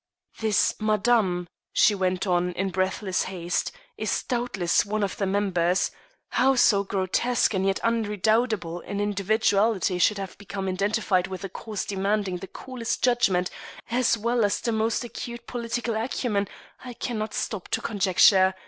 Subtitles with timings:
[0.39, 5.91] "This Madame," she went on in breathless haste, "is doubtless one of the members.
[6.29, 11.85] How so grotesque and yet redoubtable an individuality should have become identified with a cause
[11.85, 13.51] demanding the coolest judgment
[13.91, 16.47] as well as the most acute political acumen,
[16.83, 18.55] I cannot stop to conjecture.